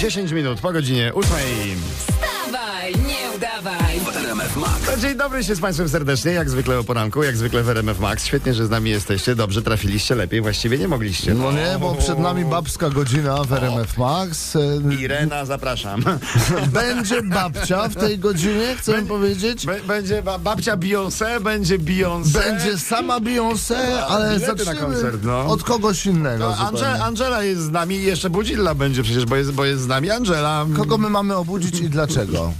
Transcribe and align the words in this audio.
10 0.00 0.32
minut 0.32 0.60
po 0.60 0.72
godzinie 0.72 1.12
8. 1.14 2.09
RMF 4.30 4.56
Max. 4.56 4.86
To 4.86 4.96
Dzień 4.96 5.14
dobry 5.16 5.44
się 5.44 5.54
z 5.54 5.60
Państwem 5.60 5.88
serdecznie, 5.88 6.32
jak 6.32 6.50
zwykle 6.50 6.78
o 6.78 6.84
poranku, 6.84 7.22
jak 7.22 7.36
zwykle 7.36 7.62
w 7.62 7.68
RMF 7.68 8.00
Max. 8.00 8.24
Świetnie, 8.24 8.54
że 8.54 8.66
z 8.66 8.70
nami 8.70 8.90
jesteście, 8.90 9.34
dobrze 9.34 9.62
trafiliście, 9.62 10.14
lepiej 10.14 10.40
właściwie 10.40 10.78
nie 10.78 10.88
mogliście. 10.88 11.34
No 11.34 11.52
nie, 11.52 11.76
bo 11.80 11.94
przed 11.94 12.18
nami 12.18 12.44
babska 12.44 12.90
godzina 12.90 13.44
w 13.44 13.52
RMF 13.52 13.98
Max. 13.98 14.56
Irena, 15.00 15.44
zapraszam. 15.44 16.02
Będzie 16.72 17.22
babcia 17.22 17.88
w 17.88 17.94
tej 17.94 18.18
godzinie, 18.18 18.76
chcę 18.78 19.02
powiedzieć. 19.02 19.66
B- 19.66 19.80
będzie 19.86 20.22
ba- 20.22 20.38
babcia 20.38 20.76
Beyoncé, 20.76 21.40
będzie 21.40 21.78
Beyoncé. 21.78 22.32
Będzie 22.32 22.78
sama 22.78 23.20
Beyoncé, 23.20 23.74
ale 24.08 24.38
zaczniemy 24.38 24.80
koncert, 24.80 25.20
no. 25.22 25.46
od 25.46 25.62
kogoś 25.62 26.06
innego 26.06 26.48
No. 26.50 26.56
Ange- 26.70 27.00
Angela 27.02 27.42
jest 27.42 27.62
z 27.62 27.70
nami 27.70 27.94
i 27.96 28.02
jeszcze 28.04 28.30
Budzilla 28.30 28.74
będzie 28.74 29.02
przecież, 29.02 29.26
bo 29.26 29.36
jest, 29.36 29.52
bo 29.52 29.64
jest 29.64 29.82
z 29.82 29.86
nami 29.86 30.10
Angela. 30.10 30.66
Kogo 30.76 30.98
my 30.98 31.10
mamy 31.10 31.36
obudzić 31.36 31.80
i 31.80 31.88
dlaczego? 31.90 32.52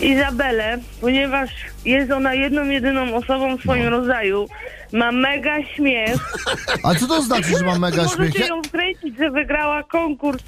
Izabelę, 0.00 0.78
ponieważ 1.00 1.50
jest 1.84 2.10
ona 2.12 2.34
jedną, 2.34 2.64
jedyną 2.64 3.14
osobą 3.16 3.56
w 3.56 3.60
swoim 3.60 3.88
rodzaju. 3.88 4.46
Ma 4.92 5.12
mega 5.12 5.56
śmiech. 5.76 6.14
A 6.84 6.94
co 6.94 7.06
to 7.06 7.22
znaczy, 7.22 7.58
że 7.58 7.64
ma 7.64 7.78
mega 7.78 8.02
śmiech? 8.08 8.18
Możecie 8.18 8.40
Ja- 8.40 8.46
ją 8.46 8.62
wkręcić, 8.62 9.18
że 9.18 9.30
wygrała 9.30 9.82
konkurs 9.82 10.42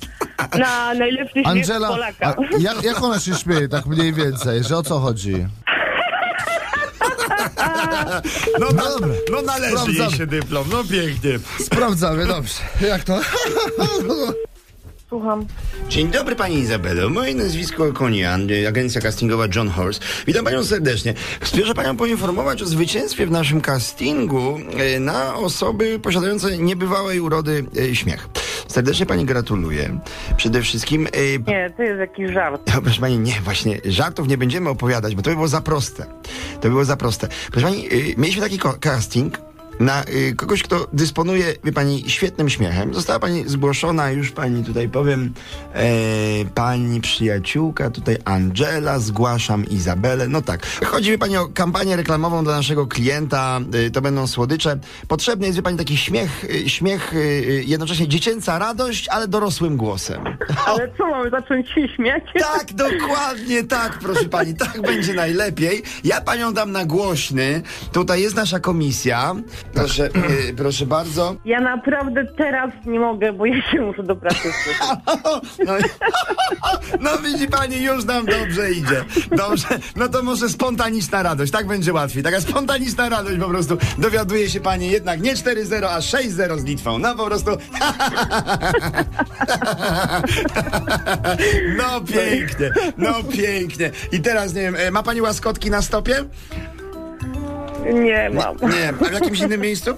na 0.58 0.94
najlepszy 0.94 1.32
śmiech 1.32 1.46
Angela, 1.46 1.88
Polaka. 1.88 2.26
a 2.26 2.58
jak, 2.58 2.82
jak 2.84 3.02
ona 3.02 3.20
się 3.20 3.34
śmieje, 3.34 3.68
tak 3.68 3.86
mniej 3.86 4.12
więcej, 4.12 4.64
że 4.64 4.76
o 4.76 4.82
co 4.82 4.98
chodzi? 4.98 5.46
No, 8.60 8.66
dobra. 8.72 9.08
no 9.32 9.42
należy 9.42 9.66
jej 9.74 9.76
Sprawdzamy. 9.78 10.16
się 10.16 10.26
dyplom, 10.26 10.64
no 10.72 10.84
pięknie. 10.90 11.38
Sprawdzamy, 11.64 12.26
dobrze. 12.26 12.54
Jak 12.88 13.04
to? 13.04 13.20
Słucham. 15.10 15.46
Dzień 15.88 16.08
dobry 16.10 16.36
Pani 16.36 16.54
Izabelo, 16.58 17.08
moje 17.10 17.34
nazwisko 17.34 17.92
Konian, 17.92 18.48
agencja 18.68 19.00
castingowa 19.00 19.44
John 19.56 19.68
Horse. 19.68 20.00
Witam 20.26 20.44
Panią 20.44 20.64
serdecznie. 20.64 21.14
Spieszę 21.44 21.74
Panią 21.74 21.96
poinformować 21.96 22.62
o 22.62 22.66
zwycięstwie 22.66 23.26
w 23.26 23.30
naszym 23.30 23.60
castingu 23.60 24.58
y, 24.96 25.00
na 25.00 25.34
osoby 25.34 25.98
posiadające 25.98 26.58
niebywałej 26.58 27.20
urody 27.20 27.64
y, 27.76 27.96
śmiech. 27.96 28.28
Serdecznie 28.68 29.06
Pani 29.06 29.24
gratuluję. 29.24 29.98
Przede 30.36 30.62
wszystkim... 30.62 31.06
y, 31.06 31.38
Nie, 31.46 31.70
to 31.76 31.82
jest 31.82 31.98
jakiś 32.00 32.30
żart. 32.30 32.62
no, 32.74 32.82
proszę 32.82 33.00
pani, 33.00 33.18
nie, 33.18 33.40
właśnie 33.44 33.80
żartów 33.84 34.28
nie 34.28 34.38
będziemy 34.38 34.70
opowiadać, 34.70 35.14
bo 35.14 35.22
to 35.22 35.30
by 35.30 35.36
było 35.36 35.48
za 35.48 35.60
proste. 35.60 36.04
To 36.54 36.60
by 36.62 36.68
było 36.68 36.84
za 36.84 36.96
proste. 36.96 37.28
Proszę 37.52 37.66
pani, 37.66 37.88
mieliśmy 38.16 38.42
taki 38.42 38.58
casting 38.80 39.38
na 39.80 40.04
y, 40.04 40.34
kogoś, 40.36 40.62
kto 40.62 40.86
dysponuje, 40.92 41.54
wie 41.64 41.72
pani, 41.72 42.04
świetnym 42.06 42.50
śmiechem. 42.50 42.94
Została 42.94 43.18
pani 43.18 43.48
zgłoszona, 43.48 44.10
już 44.10 44.30
pani 44.30 44.64
tutaj 44.64 44.88
powiem, 44.88 45.32
e, 45.74 45.84
pani 46.54 47.00
przyjaciółka, 47.00 47.90
tutaj 47.90 48.16
Angela, 48.24 48.98
zgłaszam 48.98 49.64
Izabelę. 49.64 50.28
No 50.28 50.42
tak. 50.42 50.66
Chodzi, 50.66 51.10
wie 51.10 51.18
pani, 51.18 51.36
o 51.36 51.48
kampanię 51.48 51.96
reklamową 51.96 52.44
dla 52.44 52.56
naszego 52.56 52.86
klienta, 52.86 53.60
y, 53.74 53.90
to 53.90 54.00
będą 54.00 54.26
słodycze. 54.26 54.78
Potrzebny 55.08 55.46
jest, 55.46 55.58
wie 55.58 55.62
pani, 55.62 55.78
taki 55.78 55.96
śmiech, 55.96 56.44
y, 56.44 56.70
śmiech, 56.70 57.14
y, 57.14 57.16
y, 57.16 57.64
jednocześnie 57.66 58.08
dziecięca 58.08 58.58
radość, 58.58 59.08
ale 59.08 59.28
dorosłym 59.28 59.76
głosem. 59.76 60.24
Ale 60.66 60.88
co, 60.98 61.06
mamy 61.06 61.30
zacząć 61.30 61.68
się 61.68 61.88
śmiać? 61.88 62.22
Tak, 62.38 62.72
dokładnie 62.72 63.64
tak, 63.64 63.98
proszę 63.98 64.24
pani, 64.24 64.54
tak 64.54 64.82
będzie 64.82 65.14
najlepiej. 65.14 65.82
Ja 66.04 66.20
panią 66.20 66.52
dam 66.52 66.72
na 66.72 66.84
głośny. 66.84 67.62
Tutaj 67.92 68.22
jest 68.22 68.36
nasza 68.36 68.60
komisja. 68.60 69.34
Proszę, 69.74 70.08
y, 70.48 70.54
proszę 70.56 70.86
bardzo. 70.86 71.36
Ja 71.44 71.60
naprawdę 71.60 72.26
teraz 72.36 72.70
nie 72.86 73.00
mogę, 73.00 73.32
bo 73.32 73.46
ja 73.46 73.62
się 73.70 73.80
muszę 73.80 74.02
do 74.02 74.16
pracy. 74.16 74.48
No, 75.66 75.72
no 77.00 77.18
widzi 77.18 77.48
pani, 77.48 77.82
już 77.82 78.04
nam 78.04 78.26
dobrze 78.26 78.70
idzie. 78.72 79.04
Dobrze, 79.36 79.66
no 79.96 80.08
to 80.08 80.22
może 80.22 80.48
spontaniczna 80.48 81.22
radość, 81.22 81.52
tak 81.52 81.66
będzie 81.66 81.92
łatwiej. 81.92 82.22
Taka 82.22 82.40
spontaniczna 82.40 83.08
radość 83.08 83.38
po 83.40 83.48
prostu. 83.48 83.78
Dowiaduje 83.98 84.50
się 84.50 84.60
pani 84.60 84.90
jednak 84.90 85.20
nie 85.20 85.34
4-0, 85.34 85.84
a 85.84 85.98
6-0 85.98 86.58
z 86.58 86.64
Litwą. 86.64 86.98
No 86.98 87.14
po 87.16 87.26
prostu. 87.26 87.50
No 91.76 92.00
pięknie, 92.00 92.70
no 92.96 93.14
pięknie. 93.32 93.90
I 94.12 94.20
teraz 94.20 94.54
nie 94.54 94.62
wiem, 94.62 94.76
e, 94.76 94.90
ma 94.90 95.02
pani 95.02 95.20
łaskotki 95.20 95.70
na 95.70 95.82
stopie? 95.82 96.24
Nie 97.84 98.30
mam. 98.30 98.56
Nie, 98.70 98.88
a 98.88 98.92
w 99.10 99.12
jakimś 99.12 99.40
innym 99.40 99.60
miejscu? 99.60 99.90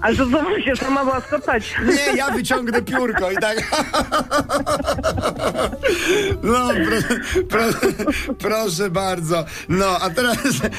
Ale 0.00 0.16
to 0.16 0.24
co 0.24 0.42
mam 0.42 0.62
się 0.62 0.76
sama 0.76 1.02
łaskotać? 1.02 1.74
Nie, 1.86 2.16
ja 2.16 2.30
wyciągnę 2.30 2.82
piórko 2.82 3.30
i 3.30 3.36
tak. 3.36 3.58
No, 6.42 6.68
pro, 7.48 7.60
pro, 7.70 7.90
proszę 8.38 8.90
bardzo. 8.90 9.44
No, 9.68 9.98
a 10.00 10.10
teraz 10.10 10.36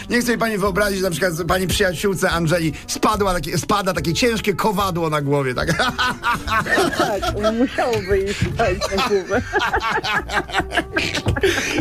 nie 0.09 0.21
chcę 0.21 0.37
pani 0.37 0.57
wyobrazić, 0.57 1.01
na 1.01 1.09
przykład 1.09 1.33
pani 1.47 1.67
przyjaciółce 1.67 2.29
Angeli 2.31 2.73
spadła 2.87 3.33
takie, 3.33 3.57
spada 3.57 3.93
takie 3.93 4.13
ciężkie 4.13 4.53
kowadło 4.53 5.09
na 5.09 5.21
głowie, 5.21 5.53
tak. 5.53 5.69
Tak, 6.97 7.53
musiałoby 7.59 8.19
iść 8.19 8.39
spać 8.53 8.77
na 8.97 9.07
głowę. 9.07 9.41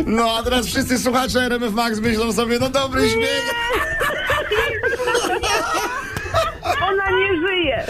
No, 0.05 0.37
a 0.39 0.43
teraz 0.43 0.65
wszyscy 0.65 0.99
słuchacze 0.99 1.39
RMF 1.45 1.73
Max 1.73 1.99
myślą 1.99 2.33
sobie, 2.33 2.59
no 2.59 2.69
dobry 2.69 3.09
śmiech. 3.09 3.48
Ona 6.87 7.09
nie 7.09 7.37
żyje. 7.47 7.83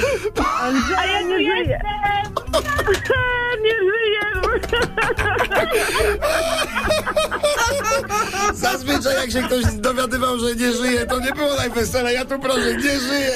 Andrzeja 0.62 1.22
nie 1.22 1.38
żyje. 1.38 1.80
Nie 3.64 3.75
żyje. 3.80 4.20
Zazwyczaj 8.53 9.16
jak 9.16 9.31
się 9.31 9.42
ktoś 9.44 9.66
dowiadywał, 9.66 10.40
że 10.40 10.56
nie 10.56 10.74
żyje, 10.74 11.06
to 11.06 11.20
nie 11.20 11.31
było 11.31 11.56
najwesele. 11.56 12.14
Ja 12.14 12.26
tu 12.26 12.40
proszę, 12.40 12.74
nie 12.76 13.00
żyje. 13.00 13.31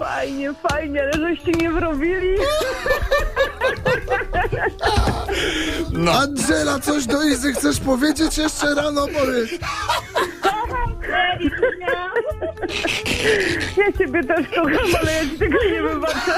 Fajnie, 0.00 0.54
fajnie, 0.70 1.02
ale 1.02 1.12
żeście 1.12 1.52
nie 1.52 1.70
wrobili. 1.70 2.36
Angela, 6.22 6.78
coś 6.80 7.06
do 7.06 7.22
Izy 7.22 7.52
chcesz 7.52 7.80
powiedzieć 7.80 8.38
jeszcze 8.38 8.74
rano? 8.74 9.06
Powiedz. 9.06 9.50
Ja 13.76 13.92
ciebie 13.98 14.24
też 14.24 14.46
kocham, 14.48 14.94
ale 15.00 15.12
ja 15.12 15.22
ci 15.22 15.38
tego 15.38 15.58
nie 15.72 15.82
wybaczę. 15.82 16.32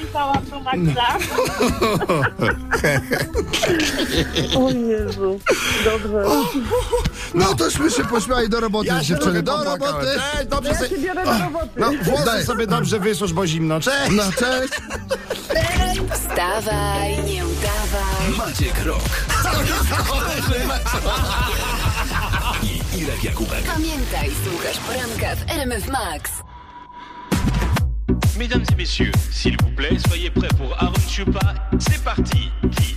Pisałam 0.00 0.44
do 0.50 0.60
Maxa. 0.60 1.18
O 4.58 4.70
Jezu. 4.70 5.40
Dobrze. 5.84 6.24
No 7.34 7.54
tośmy 7.54 7.90
się 7.90 8.04
pośmiali 8.04 8.48
do 8.48 8.60
roboty, 8.60 8.86
Ja 8.88 8.98
się 9.00 9.04
dziewczyny. 9.06 9.42
trochę 9.42 9.42
Do 9.42 9.52
popłakałem. 9.52 9.94
roboty. 10.06 10.20
Cześć, 10.32 10.46
dobrze 10.48 10.70
Ja 10.70 10.76
sobie... 10.78 10.88
się 10.90 10.98
biorę 10.98 11.24
do 11.24 11.38
roboty. 11.44 11.68
No, 11.76 11.92
włosy 12.02 12.24
Daj. 12.24 12.44
sobie 12.44 12.66
dobrze 12.66 12.98
wysusz, 13.00 13.32
bo 13.32 13.46
zimno. 13.46 13.80
Cześć! 13.80 14.10
No 14.12 14.22
cześć. 14.38 14.72
Wstawaj, 16.12 17.24
nie 17.24 17.42
udawaj. 17.46 18.32
Maciek 18.38 18.84
Rok. 18.84 19.00
I 22.62 22.80
Irek 22.98 23.24
Jakubek. 23.24 23.62
Pamiętaj, 23.74 24.30
słuchasz 24.48 24.78
poranka 24.78 25.36
w 25.36 25.50
RMF 25.50 25.88
Max. 25.88 26.30
Mesdames 28.38 28.64
et 28.72 28.74
messieurs, 28.76 29.12
s'il 29.30 29.56
vous 29.62 29.70
plaît, 29.70 29.96
soyez 30.06 30.30
prêts 30.30 30.48
pour 30.56 30.74
Aaron 30.80 30.92
Chupa. 31.08 31.54
C'est 31.78 32.02
parti. 32.02 32.50
Qui? 32.76 32.96